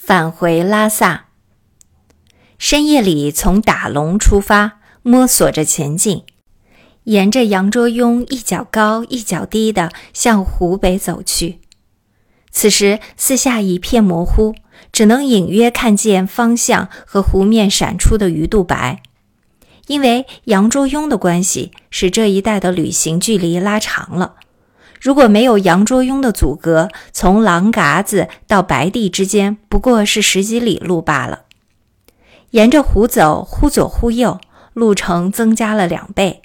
[0.00, 1.26] 返回拉萨。
[2.56, 6.22] 深夜里从打龙出发，摸索着前进，
[7.02, 11.58] 沿着羊卓雍一脚高一脚低的向湖北走去。
[12.50, 14.54] 此时四下一片模糊，
[14.92, 19.02] 只能隐约看见方向和湖面闪出的鱼肚白。
[19.88, 24.36] 因为羊卓雍的关系，使这一带的旅行距离拉长了。
[25.00, 31.42] 如果没有羊卓雍的阻隔，从狼嘎子到白地之间不过是十几里路罢了。
[32.50, 34.40] 沿着湖走，忽左忽右，
[34.72, 36.42] 路程增加了两倍，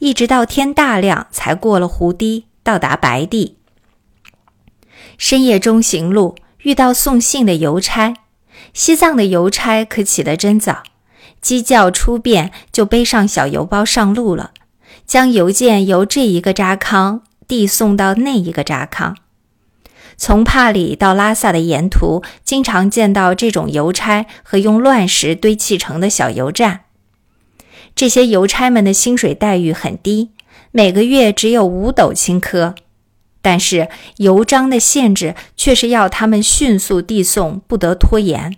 [0.00, 3.58] 一直到天大亮才过了湖堤，到达白地。
[5.16, 8.14] 深夜中行路，遇到送信的邮差。
[8.72, 10.82] 西藏的邮差可起得真早，
[11.40, 14.50] 鸡叫初遍就背上小邮包上路了，
[15.06, 17.22] 将邮件由这一个扎康。
[17.46, 19.16] 递送到那一个扎康。
[20.16, 26.82] 从帕里到拉萨的沿途，经常见到这种邮差和用乱石堆砌成的小油站。
[27.96, 30.30] 这些邮差们的薪水待遇很低，
[30.70, 32.74] 每个月只有五斗青稞。
[33.42, 38.56] 但是邮章的限制却是要他们迅速递送，不得拖延。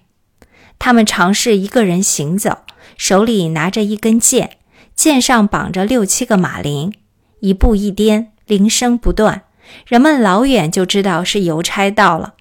[0.78, 2.58] 他们尝试一个人行走，
[2.96, 4.58] 手里拿着一根剑，
[4.94, 6.92] 剑上绑着六七个马铃，
[7.40, 8.32] 一步一颠。
[8.46, 9.42] 铃声不断，
[9.88, 12.34] 人们老远就知道是邮差到了。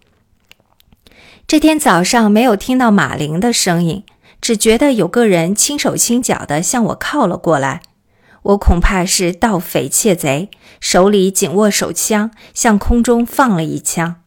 [1.48, 4.04] 这天早上没有听到马铃的声音，
[4.40, 7.82] 只觉得有个人轻手轻脚地向我靠了过来。
[8.44, 14.18] 我恐怕是盗匪窃贼，手里紧握手枪，向空中放了一枪。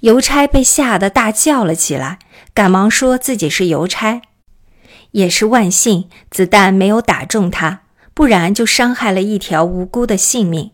[0.00, 2.18] 邮差被吓得大叫了起来，
[2.52, 4.22] 赶忙说自己是邮差。
[5.12, 10.72] 也是万幸，子弹没有打中他，不然就伤害了一条无辜的性命。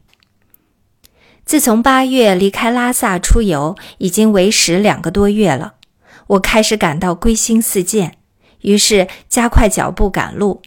[1.45, 5.75] 自从八月离开拉萨出游，已经为时两个多月了。
[6.28, 8.17] 我开始感到归心似箭，
[8.62, 10.62] 于是加快脚步赶路。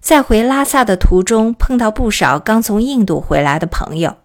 [0.00, 4.18] 在回拉萨的途中，碰到不少刚从印度回来的朋友。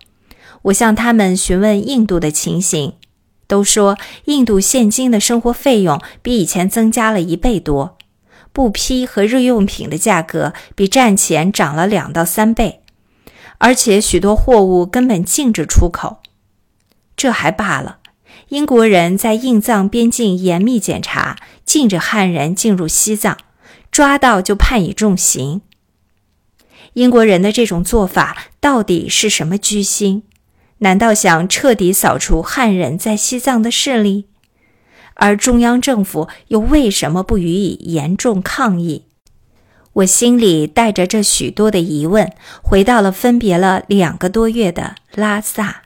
[0.63, 2.93] 我向他们询问印度的情形，
[3.47, 7.97] 都说印度现今的生活费用比以前增加了一倍多，
[8.51, 12.78] 布匹和日用品的价格比战前涨了两到三倍。
[13.59, 16.17] 而且许多货物根本禁止出口，
[17.15, 17.99] 这还罢了。
[18.49, 23.37] 英国人在印藏边境严密检查，禁止汉人进入西藏，
[23.91, 25.61] 抓到就判以重刑。
[26.93, 30.23] 英国人的这种做法到底是什么居心？
[30.79, 34.25] 难道想彻底扫除汉人在西藏的势力？
[35.15, 39.03] 而中央政府又为什么不予以严重抗议？
[39.99, 45.83] 我心里带着这许多的疑问，回到了分别了两个多月的拉萨。